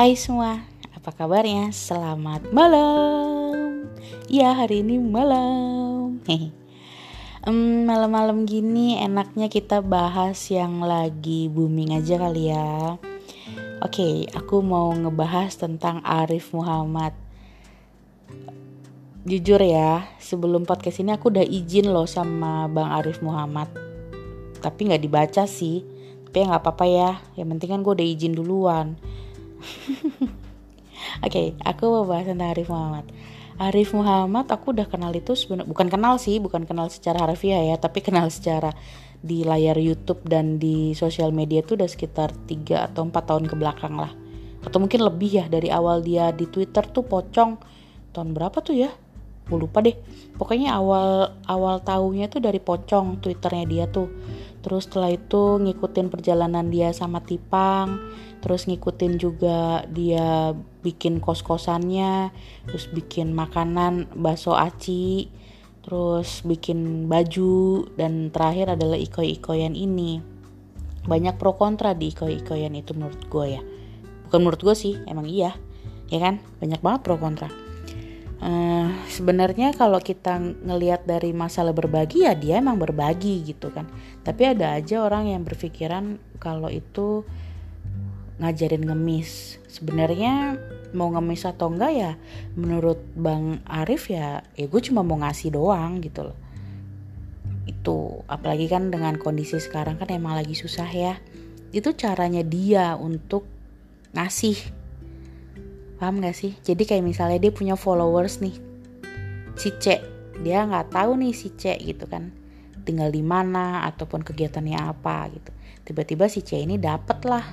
[0.00, 0.64] Hai semua,
[0.96, 1.76] apa kabarnya?
[1.76, 3.84] Selamat malam.
[4.32, 6.16] Ya hari ini malam.
[7.44, 12.96] Um, malam-malam gini enaknya kita bahas yang lagi booming aja kali ya.
[13.84, 17.12] Oke, aku mau ngebahas tentang Arif Muhammad.
[19.28, 23.68] Jujur ya, sebelum podcast ini aku udah izin loh sama Bang Arif Muhammad.
[24.64, 25.84] Tapi nggak dibaca sih.
[26.24, 27.20] Tapi ya nggak apa-apa ya.
[27.36, 28.96] Yang penting kan gue udah izin duluan
[31.26, 33.06] Oke, aku mau bahas tentang Arif Muhammad.
[33.60, 37.76] Arif Muhammad aku udah kenal itu sebenarnya bukan kenal sih, bukan kenal secara harfiah ya,
[37.76, 38.72] tapi kenal secara
[39.20, 43.54] di layar YouTube dan di sosial media itu udah sekitar 3 atau 4 tahun ke
[43.56, 44.12] belakang lah.
[44.64, 47.60] Atau mungkin lebih ya dari awal dia di Twitter tuh pocong
[48.16, 48.90] tahun berapa tuh ya?
[49.48, 49.96] Gue lupa deh.
[50.36, 54.08] Pokoknya awal awal tahunya tuh dari pocong Twitternya dia tuh.
[54.60, 57.96] Terus setelah itu ngikutin perjalanan dia sama Tipang
[58.40, 62.32] terus ngikutin juga dia bikin kos-kosannya
[62.64, 65.28] terus bikin makanan bakso aci
[65.80, 70.20] terus bikin baju dan terakhir adalah iko-ikoyan ini.
[71.00, 73.62] Banyak pro kontra di iko-ikoyan itu menurut gue ya.
[74.28, 75.56] Bukan menurut gue sih emang iya
[76.12, 76.42] ya kan?
[76.60, 77.48] Banyak banget pro kontra.
[78.40, 83.88] Uh, sebenarnya kalau kita ngelihat dari masalah berbagi ya dia emang berbagi gitu kan.
[84.20, 87.24] Tapi ada aja orang yang berpikiran kalau itu
[88.40, 89.60] ngajarin ngemis.
[89.68, 90.56] Sebenarnya
[90.96, 92.12] mau ngemis atau enggak ya
[92.58, 96.38] menurut bang Arif ya ya gue cuma mau ngasih doang gitu loh.
[97.68, 101.20] Itu apalagi kan dengan kondisi sekarang kan emang lagi susah ya.
[101.70, 103.46] Itu caranya dia untuk
[104.16, 104.58] ngasih.
[106.00, 106.56] Paham gak sih?
[106.64, 108.56] Jadi kayak misalnya dia punya followers nih
[109.54, 110.00] si C.
[110.40, 112.32] Dia nggak tahu nih si C gitu kan
[112.80, 115.52] tinggal di mana ataupun kegiatannya apa gitu.
[115.84, 117.44] Tiba-tiba si C ini dapet lah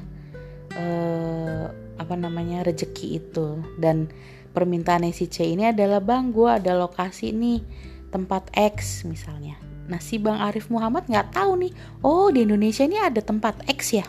[0.78, 1.66] uh,
[1.98, 3.62] apa namanya rezeki itu.
[3.82, 4.08] Dan
[4.54, 7.62] permintaan si C ini adalah bang gue ada lokasi nih
[8.10, 9.58] tempat X misalnya.
[9.90, 13.98] Nah si bang Arif Muhammad nggak tahu nih oh di Indonesia ini ada tempat X
[13.98, 14.08] ya?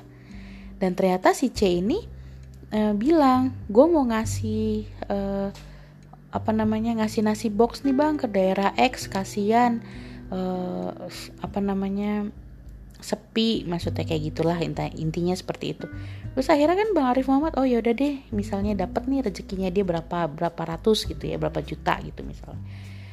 [0.79, 1.99] Dan ternyata si C ini
[2.73, 5.50] uh, bilang gue mau ngasih uh,
[6.29, 9.81] apa namanya ngasih nasi box nih bang ke daerah X kasihan
[10.29, 10.93] uh,
[11.41, 12.29] apa namanya
[12.99, 14.59] sepi maksudnya kayak gitulah
[14.95, 15.87] intinya seperti itu.
[16.35, 20.27] Terus akhirnya kan bang Arif Muhammad oh yaudah deh misalnya dapat nih rezekinya dia berapa
[20.27, 22.63] berapa ratus gitu ya berapa juta gitu misalnya.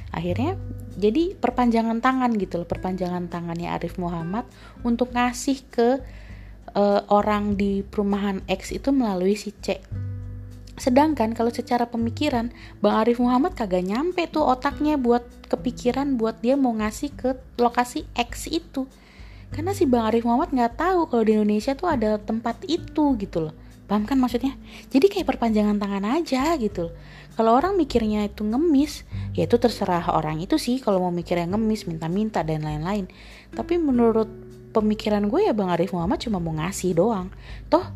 [0.09, 0.57] Akhirnya
[0.95, 4.49] jadi perpanjangan tangan gitu loh perpanjangan tangannya Arif Muhammad
[4.81, 6.01] untuk ngasih ke
[6.73, 9.77] uh, orang di perumahan X itu melalui si C.
[10.75, 12.51] Sedangkan kalau secara pemikiran,
[12.83, 18.03] Bang Arif Muhammad kagak nyampe tuh otaknya buat kepikiran buat dia mau ngasih ke lokasi
[18.11, 18.83] X itu
[19.55, 23.47] karena si Bang Arif Muhammad nggak tahu kalau di Indonesia tuh ada tempat itu gitu
[23.47, 23.55] loh.
[23.87, 24.51] Paham kan maksudnya?
[24.91, 26.93] Jadi kayak perpanjangan tangan aja gitu loh.
[27.39, 31.87] Kalau orang mikirnya itu ngemis ya itu terserah orang itu sih kalau mau mikirnya ngemis
[31.87, 33.07] minta-minta dan lain-lain.
[33.55, 34.27] Tapi menurut
[34.75, 37.31] pemikiran gue ya Bang Arif Muhammad cuma mau ngasih doang.
[37.71, 37.87] Toh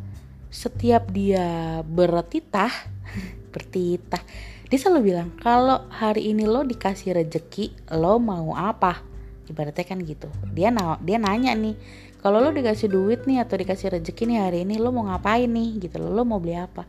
[0.47, 2.71] setiap dia bertitah
[3.53, 4.23] bertitah
[4.69, 9.08] dia selalu bilang kalau hari ini lo dikasih rejeki lo mau apa
[9.49, 10.29] ibaratnya kan gitu.
[10.53, 11.75] Dia na dia nanya nih
[12.21, 15.81] kalau lo dikasih duit nih atau dikasih rezeki nih hari ini lo mau ngapain nih?
[15.81, 16.85] Gitu lo lo mau beli apa?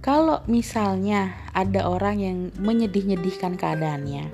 [0.00, 4.32] Kalau misalnya ada orang yang menyedih-nyedihkan keadaannya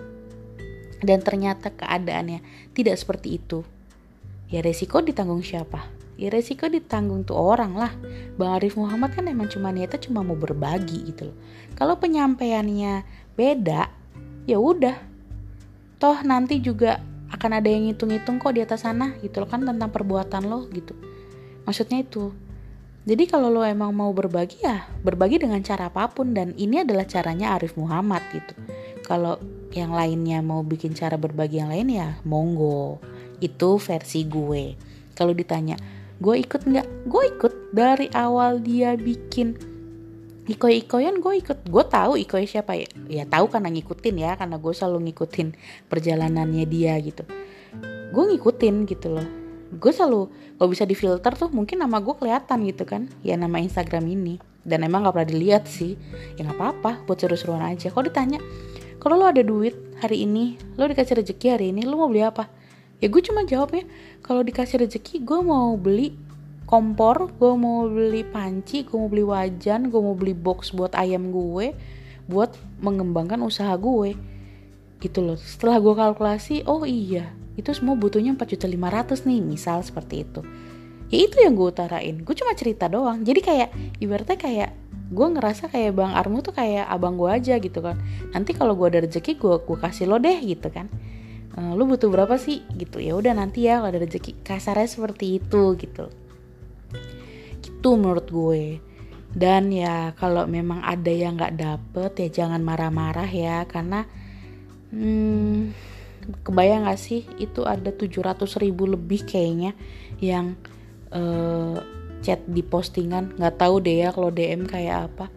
[1.03, 2.39] dan ternyata keadaannya
[2.71, 3.67] tidak seperti itu
[4.47, 5.91] ya resiko ditanggung siapa?
[6.17, 7.93] Ya resiko ditanggung tuh orang lah.
[8.41, 11.37] Bang Arif Muhammad kan emang cuma niatnya cuma mau berbagi gitu loh.
[11.77, 13.05] Kalau penyampaiannya
[13.37, 13.93] beda
[14.49, 15.16] ya udah
[15.97, 17.01] toh nanti juga
[17.33, 20.95] akan ada yang ngitung-ngitung kok di atas sana gitu loh kan tentang perbuatan lo gitu.
[21.67, 22.31] Maksudnya itu.
[23.07, 27.07] Jadi kalau lo emang mau berbagi ya berbagi dengan cara apa pun dan ini adalah
[27.07, 28.55] caranya Arif Muhammad gitu.
[29.07, 29.39] Kalau
[29.71, 32.99] yang lainnya mau bikin cara berbagi yang lain ya monggo.
[33.39, 34.75] Itu versi gue.
[35.15, 35.79] Kalau ditanya
[36.19, 37.07] gue ikut nggak?
[37.07, 37.53] Gue ikut.
[37.71, 39.76] Dari awal dia bikin
[40.47, 41.59] Ikoy-ikoyan gue ikut.
[41.67, 42.87] Gue tahu Ikoy siapa ya.
[43.11, 45.59] Ya tahu karena ngikutin ya karena gue selalu ngikutin
[45.91, 47.27] perjalanannya dia gitu.
[48.15, 49.27] Gue ngikutin gitu loh.
[49.75, 53.11] Gue selalu kalau bisa difilter tuh mungkin nama gue kelihatan gitu kan.
[53.27, 54.39] Ya nama Instagram ini.
[54.63, 55.99] Dan emang gak pernah dilihat sih.
[56.39, 57.91] Ya nggak apa-apa buat seru-seruan aja.
[57.91, 58.39] Kalau ditanya
[59.03, 62.47] kalau lo ada duit hari ini lo dikasih rezeki hari ini lo mau beli apa?
[63.03, 63.85] Ya gue cuma jawabnya
[64.23, 66.17] kalau dikasih rezeki gue mau beli
[66.67, 71.31] kompor gue mau beli panci gue mau beli wajan gue mau beli box buat ayam
[71.31, 71.73] gue
[72.27, 74.19] buat mengembangkan usaha gue.
[74.99, 75.39] Gitu loh.
[75.39, 80.45] Setelah gue kalkulasi oh iya itu semua butuhnya 4 juta 500 nih misal seperti itu.
[81.09, 82.19] Ya itu yang gue utarain.
[82.21, 83.23] Gue cuma cerita doang.
[83.23, 83.71] Jadi kayak
[84.03, 84.71] ibaratnya kayak
[85.07, 87.97] gue ngerasa kayak bang Armu tuh kayak abang gue aja gitu kan.
[88.35, 90.91] Nanti kalau gue ada rezeki gue gue kasih lo deh gitu kan.
[91.55, 92.67] E, lu butuh berapa sih?
[92.75, 93.01] Gitu.
[93.01, 96.26] Ya udah nanti ya kalau ada rezeki kasarnya seperti itu gitu
[97.77, 98.81] gitu menurut gue.
[99.37, 103.69] Dan ya kalau memang ada yang nggak dapet ya jangan marah-marah ya.
[103.69, 104.09] Karena
[104.97, 105.77] hmm,
[106.41, 107.29] kebayang gak sih?
[107.37, 109.77] Itu ada 700 ribu lebih kayaknya
[110.25, 110.57] yang
[111.13, 111.85] uh,
[112.25, 113.37] chat di postingan.
[113.37, 115.29] Nggak tahu deh ya kalau DM kayak apa.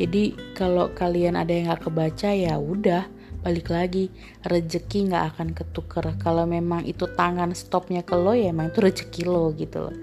[0.00, 3.04] Jadi kalau kalian ada yang nggak kebaca ya udah
[3.44, 4.08] balik lagi.
[4.40, 6.16] Rezeki nggak akan ketuker.
[6.16, 9.96] Kalau memang itu tangan stopnya ke lo ya emang itu rezeki lo gitu loh.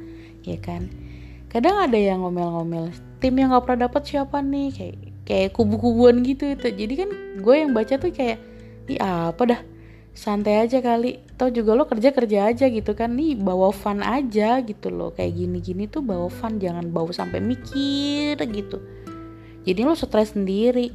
[0.46, 1.05] Ya kan
[1.56, 2.92] kadang ada yang ngomel-ngomel
[3.24, 4.68] tim yang nggak pernah dapat siapa nih?
[4.76, 6.68] Kayak kayak kubu-kubuan gitu itu.
[6.68, 7.10] Jadi kan
[7.40, 8.38] gue yang baca tuh kayak
[8.92, 9.62] ih apa dah?
[10.12, 11.24] Santai aja kali.
[11.40, 13.16] Tau juga lo kerja kerja aja gitu kan.
[13.16, 15.16] Nih bawa fun aja gitu loh.
[15.16, 18.84] Kayak gini gini tuh bawa fun jangan bawa sampai mikir gitu.
[19.64, 20.92] Jadi lo stres sendiri.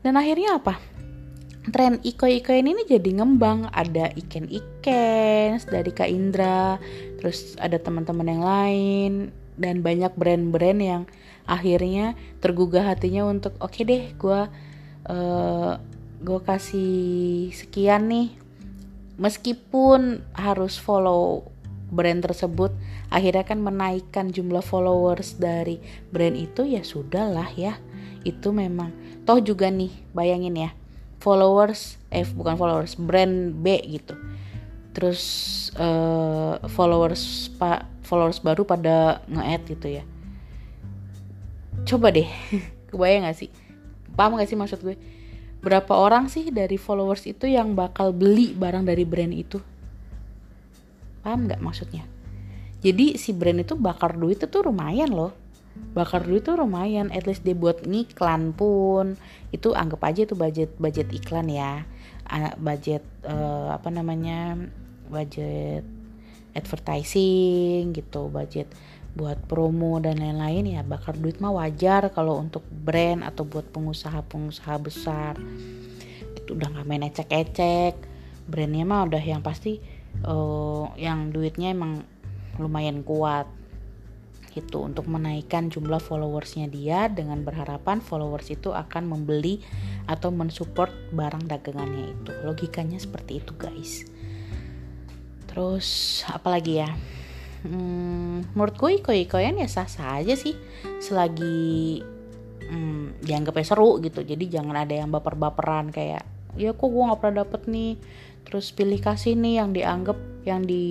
[0.00, 0.80] Dan akhirnya apa?
[1.68, 3.68] Tren iko-ikoin ini jadi ngembang.
[3.70, 6.80] Ada iken-iken dari Kak Indra
[7.20, 9.12] terus ada teman-teman yang lain
[9.58, 11.02] dan banyak brand-brand yang
[11.44, 14.40] akhirnya tergugah hatinya untuk oke okay deh gue
[15.10, 15.72] uh,
[16.22, 18.28] gue kasih sekian nih.
[19.18, 21.50] Meskipun harus follow
[21.90, 22.70] brand tersebut
[23.10, 25.82] akhirnya kan menaikkan jumlah followers dari
[26.14, 27.74] brand itu ya sudahlah ya.
[28.22, 28.94] Itu memang
[29.26, 30.70] toh juga nih bayangin ya
[31.18, 34.14] followers eh bukan followers brand B gitu.
[34.94, 35.22] Terus
[35.78, 40.04] uh, followers pak followers baru pada nge-add gitu ya.
[41.84, 42.28] Coba deh
[42.90, 43.52] kebayang gak sih?
[44.16, 44.96] Paham gak sih maksud gue?
[45.58, 49.58] Berapa orang sih dari followers itu yang bakal beli barang dari brand itu?
[51.26, 52.06] Paham nggak maksudnya?
[52.78, 55.34] Jadi si brand itu bakar duit itu lumayan loh.
[55.98, 57.10] Bakar duit itu lumayan.
[57.10, 59.18] At least dia buat ngiklan pun.
[59.50, 61.82] Itu anggap aja itu budget budget iklan ya.
[62.62, 64.54] Budget uh, apa namanya
[65.10, 65.82] budget
[66.58, 68.66] advertising gitu budget
[69.18, 74.76] buat promo dan lain-lain ya bakar duit mah wajar kalau untuk brand atau buat pengusaha-pengusaha
[74.78, 75.34] besar.
[76.38, 77.94] Itu udah nggak main ecek-ecek.
[78.46, 79.82] Brandnya mah udah yang pasti
[80.22, 82.06] uh, yang duitnya emang
[82.62, 83.50] lumayan kuat.
[84.54, 89.66] Itu untuk menaikkan jumlah followersnya dia dengan berharapan followers itu akan membeli
[90.06, 92.30] atau mensupport barang dagangannya itu.
[92.46, 94.17] Logikanya seperti itu guys
[95.58, 96.94] terus apalagi ya?
[97.66, 100.54] Hmm, menurut gue iko-ikoyan ya sah-sah aja sih.
[101.02, 101.98] Selagi
[102.62, 104.22] hmm, dianggapnya seru gitu.
[104.22, 106.22] Jadi jangan ada yang baper-baperan kayak
[106.54, 107.98] ya kok gue nggak pernah dapet nih.
[108.46, 110.86] Terus pilih kasih nih yang dianggap yang di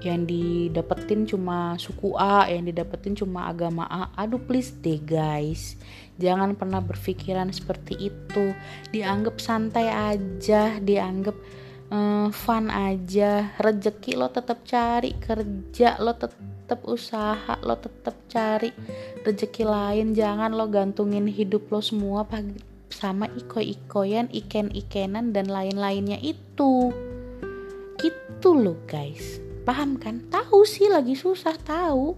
[0.00, 4.08] yang didapetin cuma suku A yang didapetin cuma agama A.
[4.16, 5.76] Aduh please deh guys.
[6.16, 8.56] Jangan pernah berpikiran seperti itu.
[8.88, 11.36] Dianggap santai aja dianggap
[11.90, 13.54] uh, fun aja.
[13.58, 18.70] Rezeki lo tetap cari kerja lo tetap usaha lo tetap cari.
[19.22, 22.26] Rezeki lain jangan lo gantungin hidup lo semua
[22.86, 26.90] sama iko-ikoyan iken-ikenan dan lain-lainnya itu.
[27.98, 29.42] Gitu lo guys.
[29.66, 30.22] Paham kan?
[30.30, 32.14] Tahu sih lagi susah tahu.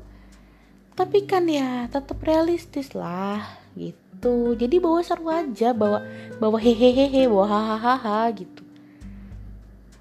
[0.93, 3.41] Tapi kan ya tetap realistis lah
[3.79, 4.59] gitu.
[4.59, 6.03] Jadi bawa seru aja bawa
[6.43, 8.68] bawa hehehehe bawa hahaha gitu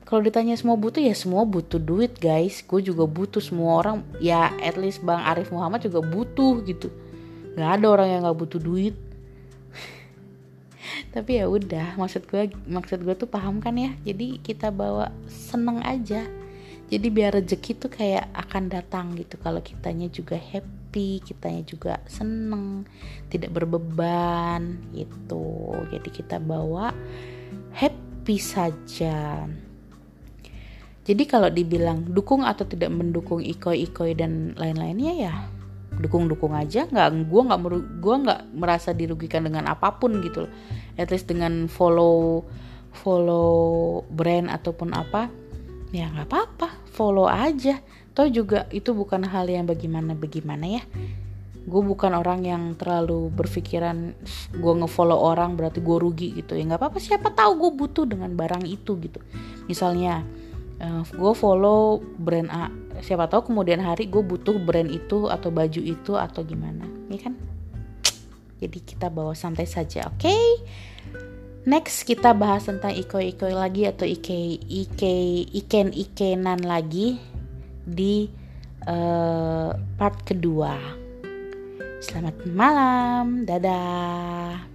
[0.07, 2.63] kalau ditanya semua butuh ya semua butuh duit guys.
[2.63, 4.07] Gue juga butuh semua orang.
[4.23, 6.87] Ya at least bang Arif Muhammad juga butuh gitu.
[7.59, 8.95] Nggak ada orang yang nggak butuh duit.
[11.13, 13.91] Tapi ya udah maksud gue maksud gue tuh paham kan ya?
[14.07, 16.23] Jadi kita bawa seneng aja.
[16.87, 19.35] Jadi biar rezeki tuh kayak akan datang gitu.
[19.43, 22.87] Kalau kitanya juga happy kitanya juga seneng
[23.27, 25.75] tidak berbeban gitu.
[25.91, 26.95] Jadi kita bawa
[27.75, 29.51] happy saja
[31.07, 35.33] jadi kalau dibilang dukung atau tidak mendukung ikoi-ikoi dan lain-lainnya ya
[35.97, 36.83] dukung-dukung aja.
[36.91, 37.59] Nggak gue nggak
[38.03, 40.51] gue nggak merasa dirugikan dengan apa pun gitu loh.
[40.99, 42.43] At least dengan follow
[42.91, 45.31] follow brand ataupun apa
[45.95, 46.67] ya nggak apa-apa.
[46.91, 47.79] Follow aja.
[48.11, 50.83] Toh juga itu bukan hal yang bagaimana bagaimana ya.
[51.67, 54.11] Gue bukan orang yang terlalu berpikiran
[54.55, 56.59] gue ngefollow orang berarti gue rugi gitu.
[56.59, 56.99] Ya nggak apa-apa.
[56.99, 59.23] Siapa tahu gue butuh dengan barang itu gitu.
[59.71, 60.27] Misalnya
[60.81, 62.69] uh, eh, gue follow brand A
[63.01, 67.37] siapa tahu kemudian hari gue butuh brand itu atau baju itu atau gimana ya kan
[68.57, 70.45] jadi kita bawa santai saja oke okay?
[71.69, 75.15] next kita bahas tentang iko-iko lagi atau ike ike
[75.53, 77.21] iken ikenan lagi
[77.87, 78.27] di
[78.87, 80.75] uh, part kedua.
[82.03, 84.66] Selamat malam, dadah.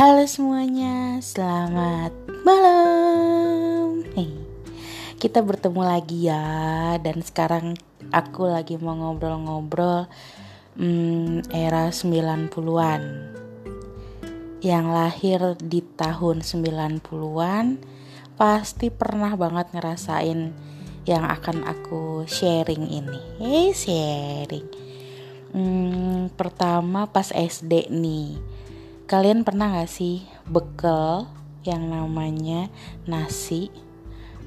[0.00, 4.00] Halo semuanya, selamat malam.
[4.16, 4.32] Hey,
[5.20, 7.76] kita bertemu lagi ya, dan sekarang
[8.08, 10.08] aku lagi mau ngobrol-ngobrol
[10.80, 13.02] hmm, era 90-an.
[14.64, 17.84] Yang lahir di tahun 90-an
[18.40, 20.56] pasti pernah banget ngerasain
[21.04, 23.20] yang akan aku sharing ini.
[23.36, 24.64] Hey, sharing.
[25.52, 28.49] Hmm, pertama pas SD nih
[29.10, 31.26] Kalian pernah gak sih bekel
[31.66, 32.70] yang namanya
[33.10, 33.66] nasi,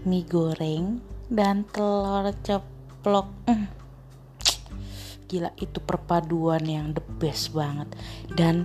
[0.08, 3.28] mie goreng, dan telur ceplok?
[3.44, 3.68] Mm.
[5.28, 7.92] Gila itu perpaduan yang the best banget.
[8.32, 8.64] Dan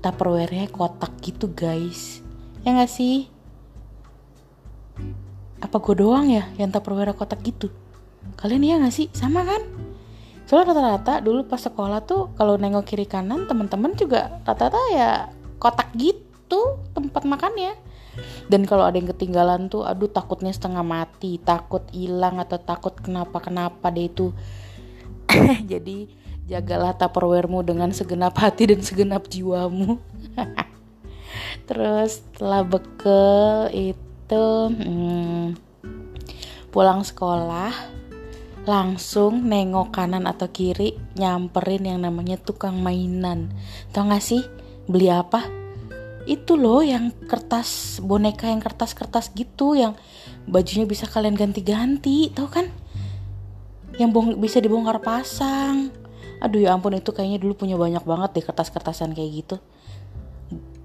[0.00, 2.24] tupperware-nya kotak gitu guys.
[2.64, 3.28] Ya gak sih?
[5.60, 7.68] Apa gue doang ya yang tupperware kotak gitu?
[8.40, 9.12] Kalian ya gak sih?
[9.12, 9.77] Sama kan?
[10.48, 15.28] Soalnya rata-rata dulu pas sekolah tuh kalau nengok kiri kanan teman-teman juga rata-rata ya
[15.60, 17.76] kotak gitu tempat makannya.
[18.48, 23.44] Dan kalau ada yang ketinggalan tuh aduh takutnya setengah mati takut hilang atau takut kenapa
[23.44, 24.32] kenapa deh itu.
[25.70, 26.08] Jadi
[26.48, 30.00] jagalah tupperwaremu dengan segenap hati dan segenap jiwamu.
[31.68, 35.60] Terus setelah bekel itu hmm,
[36.72, 37.97] pulang sekolah
[38.68, 43.48] langsung nengok kanan atau kiri nyamperin yang namanya tukang mainan.
[43.96, 44.44] Tau gak sih?
[44.84, 45.48] Beli apa?
[46.28, 49.96] Itu loh yang kertas boneka yang kertas-kertas gitu yang
[50.44, 52.68] bajunya bisa kalian ganti-ganti tau kan?
[53.96, 55.88] Yang bong bisa dibongkar pasang.
[56.44, 59.56] Aduh ya ampun itu kayaknya dulu punya banyak banget deh kertas-kertasan kayak gitu.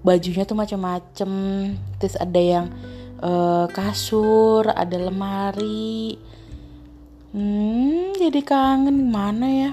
[0.00, 1.30] Bajunya tuh macem-macem
[2.00, 2.72] terus ada yang
[3.20, 6.16] uh, kasur ada lemari
[7.34, 9.70] Hmm, jadi kangen mana ya?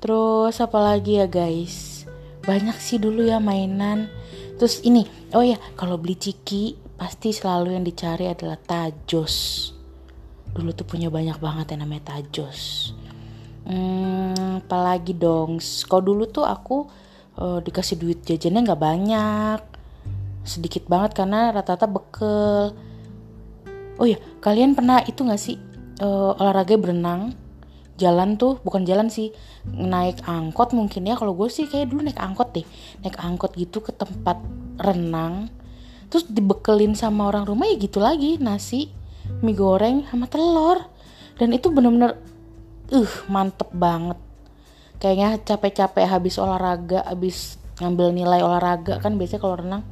[0.00, 2.08] Terus apa lagi ya guys?
[2.48, 4.08] Banyak sih dulu ya mainan.
[4.56, 5.04] Terus ini,
[5.36, 9.68] oh ya, kalau beli ciki pasti selalu yang dicari adalah tajos.
[10.56, 12.96] Dulu tuh punya banyak banget yang namanya tajos.
[13.68, 15.60] Hmm, apalagi dong.
[15.60, 16.88] Kalau dulu tuh aku
[17.36, 19.60] uh, dikasih duit jajannya nggak banyak,
[20.40, 22.72] sedikit banget karena rata-rata bekel.
[24.00, 25.67] Oh ya, kalian pernah itu nggak sih
[26.02, 27.34] uh, olahraga berenang.
[27.98, 29.34] Jalan tuh bukan jalan sih.
[29.66, 31.18] Naik angkot mungkin ya.
[31.18, 32.66] Kalau gue sih kayak dulu naik angkot deh.
[33.02, 34.38] Naik angkot gitu ke tempat
[34.78, 35.50] renang.
[36.08, 38.38] Terus dibekelin sama orang rumah ya gitu lagi.
[38.38, 38.94] Nasi
[39.42, 40.86] mie goreng sama telur.
[41.38, 42.14] Dan itu bener-bener
[42.94, 44.18] uh mantep banget.
[44.98, 49.82] Kayaknya capek-capek habis olahraga habis ngambil nilai olahraga kan biasanya kalau renang.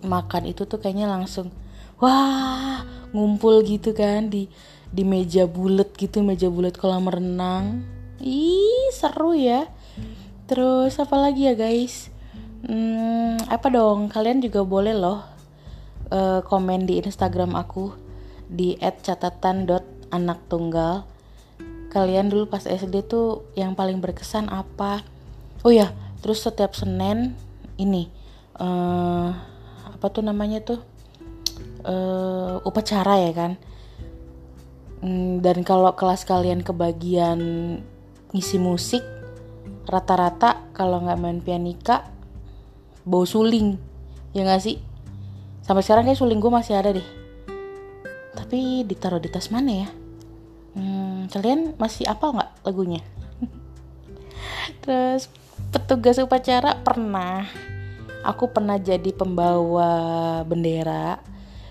[0.00, 1.52] Makan itu tuh kayaknya langsung
[2.00, 4.48] wah ngumpul gitu kan di
[4.90, 7.86] di meja bulat gitu meja bulat kolam renang.
[8.18, 9.70] Ih seru ya.
[10.50, 12.10] Terus apa lagi ya guys?
[12.66, 14.10] Hmm, apa dong?
[14.10, 15.22] Kalian juga boleh loh
[16.10, 17.94] uh, komen di instagram aku
[18.50, 21.06] di @catatan.anaktunggal
[21.90, 25.02] kalian dulu pas SD tuh yang paling berkesan apa?
[25.66, 25.90] Oh ya
[26.22, 27.34] terus setiap senin
[27.78, 28.10] ini
[28.58, 29.30] uh,
[29.86, 30.82] apa tuh namanya tuh?
[31.80, 33.56] Uh, upacara ya kan
[35.00, 37.40] Hmm, dan kalau kelas kalian kebagian
[38.36, 39.00] ngisi musik,
[39.88, 42.04] rata-rata kalau nggak main pianika,
[43.08, 43.80] bau suling,
[44.36, 44.76] ya nggak sih?
[45.64, 47.08] Sampai sekarang kayak suling gue masih ada deh.
[48.36, 49.88] Tapi ditaruh di tas mana ya?
[50.76, 53.00] Hmm, kalian masih apa nggak lagunya?
[54.84, 55.32] Terus
[55.72, 57.48] petugas upacara pernah.
[58.20, 61.24] Aku pernah jadi pembawa bendera.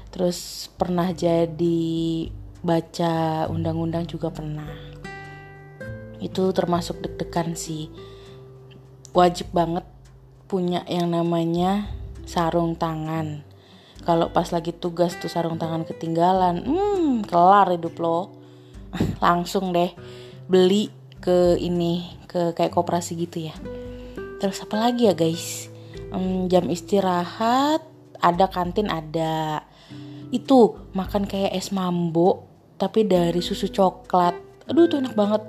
[0.10, 2.26] Terus pernah jadi
[2.60, 4.68] baca undang-undang juga pernah.
[6.20, 7.88] Itu termasuk deg-degan sih.
[9.16, 9.88] Wajib banget
[10.50, 11.88] punya yang namanya
[12.28, 13.48] sarung tangan.
[14.04, 18.36] Kalau pas lagi tugas tuh sarung tangan ketinggalan hmm kelar hidup lo.
[19.24, 19.94] Langsung deh
[20.50, 20.90] beli
[21.20, 23.56] ke ini ke kayak koperasi gitu ya.
[24.40, 25.68] Terus apa lagi ya guys?
[26.10, 27.86] Hmm, jam istirahat
[28.20, 29.64] ada kantin ada.
[30.30, 32.49] Itu makan kayak es mambo
[32.80, 35.44] tapi dari susu coklat aduh itu enak banget.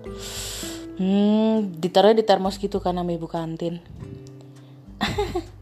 [1.00, 3.78] Hmm ditaruh di termos gitu kan nama ibu kantin.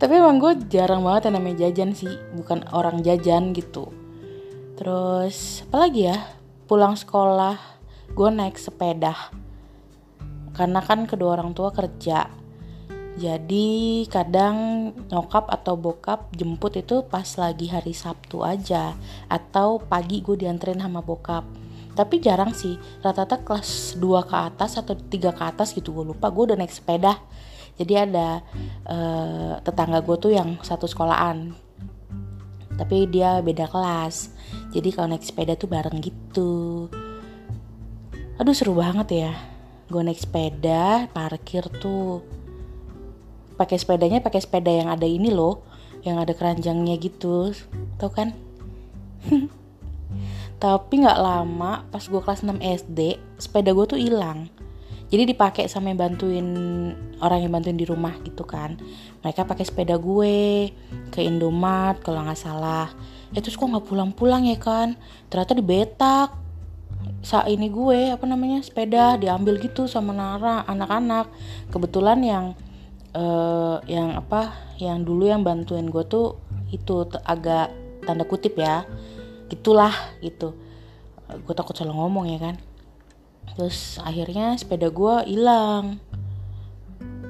[0.00, 3.94] Tapi emang gue jarang banget yang namanya jajan sih bukan orang jajan gitu.
[4.74, 6.18] Terus apalagi ya?
[6.66, 7.58] Pulang sekolah
[8.10, 9.14] gue naik sepeda.
[10.54, 12.26] Karena kan kedua orang tua kerja
[13.14, 18.98] jadi kadang nyokap atau bokap jemput itu pas lagi hari Sabtu aja
[19.30, 21.46] atau pagi gue dianterin sama bokap.
[21.94, 22.74] Tapi jarang sih
[23.06, 26.74] rata-rata kelas 2 ke atas atau 3 ke atas gitu gue lupa gue udah naik
[26.74, 27.22] sepeda.
[27.78, 28.42] Jadi ada
[28.90, 31.54] uh, tetangga gue tuh yang satu sekolahan.
[32.74, 34.34] Tapi dia beda kelas.
[34.74, 36.90] Jadi kalau naik sepeda tuh bareng gitu.
[38.42, 39.32] Aduh seru banget ya.
[39.86, 42.42] Gue naik sepeda parkir tuh
[43.54, 45.62] pakai sepedanya pakai sepeda yang ada ini loh
[46.04, 47.56] yang ada keranjangnya gitu.
[47.96, 48.36] Tau kan?
[50.62, 54.46] Tapi nggak lama pas gue kelas 6 SD sepeda gue tuh hilang.
[55.08, 56.48] Jadi dipakai sama yang bantuin
[57.20, 58.76] orang yang bantuin di rumah gitu kan.
[59.20, 60.68] Mereka pakai sepeda gue
[61.12, 62.88] ke Indomaret kalau nggak salah.
[63.32, 64.96] Ya terus kok nggak pulang-pulang ya kan?
[65.28, 66.28] Ternyata dibetak
[67.20, 71.28] saat ini gue apa namanya sepeda diambil gitu sama Nara anak-anak.
[71.68, 72.44] Kebetulan yang
[73.14, 74.52] uh, yang apa
[74.82, 76.36] yang dulu yang bantuin gue tuh
[76.74, 77.70] itu agak
[78.04, 78.84] tanda kutip ya
[79.48, 80.52] gitulah gitu.
[81.46, 82.56] Gue takut salah ngomong ya kan.
[83.54, 86.02] Terus akhirnya sepeda gue hilang.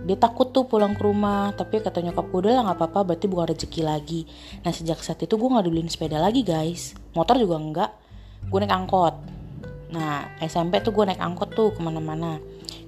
[0.05, 3.27] Dia takut tuh pulang ke rumah tapi kata nyokap gue udah lah nggak apa-apa berarti
[3.29, 4.21] bukan rezeki lagi.
[4.65, 6.97] Nah sejak saat itu gue nggak dibeliin sepeda lagi guys.
[7.13, 7.91] Motor juga enggak
[8.49, 9.15] gue naik angkot.
[9.93, 12.41] Nah SMP tuh gue naik angkot tuh ke mana-mana.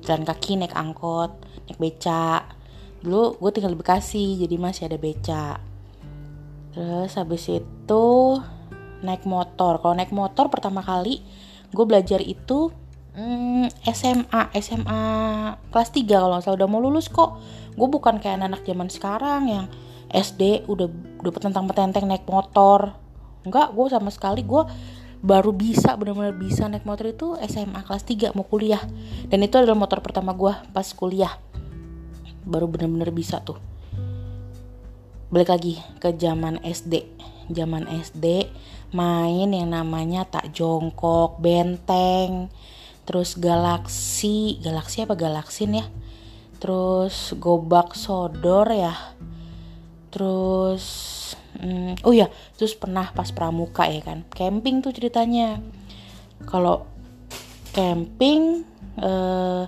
[0.04, 1.32] Jalan kaki naik angkot
[1.68, 2.55] naik beca
[3.06, 5.62] dulu gue tinggal di Bekasi jadi masih ada beca.
[6.74, 8.06] Terus habis itu
[9.06, 9.78] naik motor.
[9.78, 11.22] Kalau naik motor pertama kali
[11.70, 12.74] gue belajar itu
[13.14, 15.02] hmm, SMA SMA
[15.70, 17.38] kelas 3 kalau saya udah mau lulus kok.
[17.78, 19.66] Gue bukan kayak anak, -anak zaman sekarang yang
[20.10, 20.90] SD udah
[21.22, 22.90] udah petentang petenteng naik motor.
[23.46, 24.66] Enggak gue sama sekali gue
[25.22, 28.82] baru bisa benar-benar bisa naik motor itu SMA kelas 3 mau kuliah.
[29.30, 31.32] Dan itu adalah motor pertama gue pas kuliah
[32.46, 33.58] baru bener-bener bisa tuh.
[35.28, 37.16] Balik lagi ke zaman SD
[37.50, 38.50] zaman SD
[38.94, 42.50] main yang namanya tak jongkok benteng
[43.06, 44.58] terus galaksi.
[44.62, 45.86] Galaksi apa galaksin ya?
[46.58, 48.94] Terus gobak sodor ya.
[50.10, 50.84] Terus
[51.60, 52.26] hmm, oh ya
[52.58, 54.26] terus pernah pas pramuka ya kan?
[54.34, 55.62] Camping tuh ceritanya.
[56.46, 56.86] Kalau
[57.70, 58.66] camping
[58.98, 59.62] eh,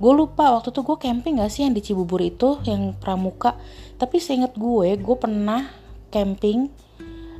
[0.00, 3.60] gue lupa waktu tuh gue camping gak sih yang di Cibubur itu yang pramuka?
[4.00, 5.68] Tapi seinget gue gue pernah
[6.08, 6.72] camping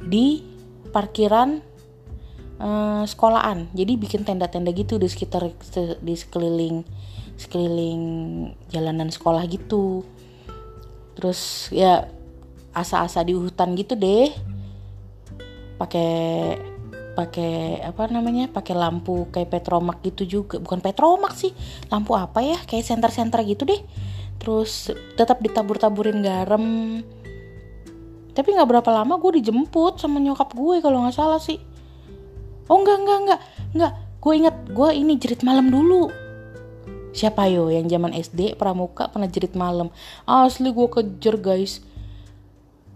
[0.04, 0.44] di
[0.92, 1.64] parkiran
[2.60, 3.72] uh, sekolahan.
[3.72, 5.48] Jadi bikin tenda-tenda gitu di sekitar
[6.04, 6.84] di sekeliling
[7.40, 8.02] sekeliling
[8.68, 10.04] jalanan sekolah gitu.
[11.16, 12.06] Terus ya
[12.76, 14.30] asa-asa di hutan gitu deh.
[15.80, 16.60] Pakai
[17.20, 20.56] pakai apa namanya pakai lampu kayak petromak gitu juga.
[20.56, 21.52] Bukan petromak sih
[21.92, 23.80] lampu apa ya kayak senter-senter gitu deh.
[24.40, 24.88] Terus
[25.20, 26.64] tetap ditabur-taburin garam.
[28.32, 31.60] Tapi nggak berapa lama gue dijemput sama nyokap gue kalau nggak salah sih.
[32.72, 33.40] Oh enggak enggak enggak
[33.76, 36.08] enggak gue inget gue ini jerit malam dulu.
[37.10, 39.92] Siapa yo yang zaman SD pramuka pernah jerit malam.
[40.24, 41.82] Asli gue kejar guys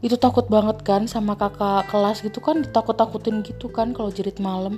[0.04, 4.76] itu takut banget kan sama kakak kelas gitu kan ditakut-takutin gitu kan kalau jerit malam.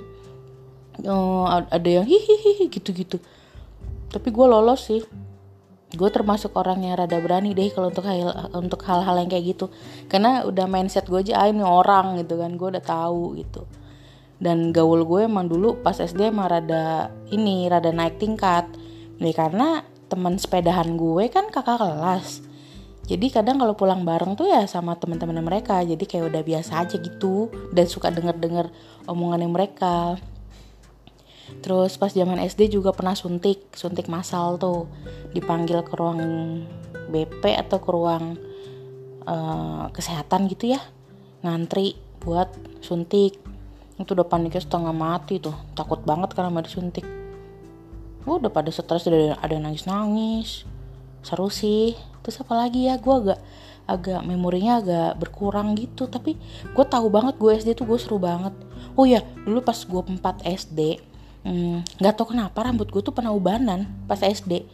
[1.03, 3.19] Oh, ada yang hihihi gitu-gitu.
[4.07, 5.03] Tapi gue lolos sih.
[5.91, 9.67] Gue termasuk orang yang rada berani deh kalau untuk hal untuk hal-hal yang kayak gitu.
[10.07, 12.55] Karena udah mindset gue aja ah, ini orang gitu kan.
[12.55, 13.67] Gue udah tahu gitu.
[14.39, 18.63] Dan gaul gue emang dulu pas SD emang rada ini rada naik tingkat.
[19.19, 22.46] Nih karena teman sepedahan gue kan kakak kelas
[23.07, 26.99] jadi kadang kalau pulang bareng tuh ya sama teman-teman mereka jadi kayak udah biasa aja
[26.99, 28.67] gitu dan suka denger-denger
[29.07, 30.19] omongan mereka.
[31.63, 34.91] Terus pas zaman SD juga pernah suntik suntik masal tuh
[35.31, 36.19] dipanggil ke ruang
[37.07, 38.35] BP atau ke ruang
[39.23, 40.83] uh, kesehatan gitu ya
[41.47, 42.51] ngantri buat
[42.83, 43.39] suntik.
[43.95, 47.07] Itu udah paniknya setengah mati tuh takut banget karena mau disuntik.
[48.27, 50.67] Udah pada stres udah ada nangis nangis
[51.27, 51.91] seru sih
[52.25, 52.97] terus apa lagi ya?
[52.97, 53.39] Gue agak
[53.87, 56.05] agak memorinya agak berkurang gitu.
[56.09, 56.35] Tapi
[56.73, 58.53] gue tahu banget gue SD tuh gue seru banget.
[58.97, 61.01] Oh ya dulu pas gue 4 SD
[61.47, 64.67] nggak hmm, tau kenapa rambut gue tuh pernah ubanan pas SD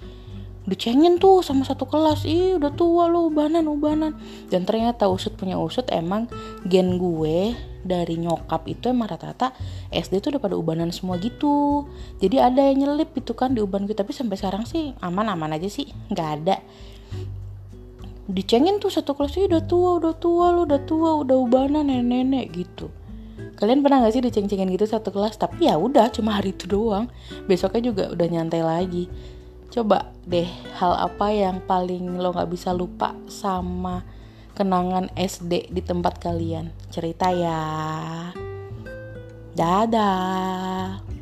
[0.64, 2.24] dicengin tuh sama satu kelas.
[2.24, 4.16] Ih udah tua lo ubanan ubanan.
[4.48, 6.32] Dan ternyata usut punya usut emang
[6.64, 7.52] gen gue
[7.84, 9.52] dari nyokap itu emang rata-rata
[9.92, 11.84] SD tuh udah pada ubanan semua gitu.
[12.24, 13.96] Jadi ada yang nyelip gitu kan di uban gue.
[13.96, 15.92] Tapi sampai sekarang sih aman-aman aja sih.
[16.08, 16.56] Nggak ada
[18.30, 22.88] dicengin tuh satu kelas udah tua udah tua lo udah tua udah ubanan nenek-nenek gitu.
[23.60, 25.40] Kalian pernah gak sih diceng-cengin gitu satu kelas?
[25.40, 27.08] Tapi ya udah cuma hari itu doang.
[27.46, 29.06] Besoknya juga udah nyantai lagi.
[29.74, 34.06] Coba deh hal apa yang paling lo nggak bisa lupa sama
[34.54, 36.70] kenangan SD di tempat kalian?
[36.94, 37.62] Cerita ya.
[39.54, 41.13] Dadah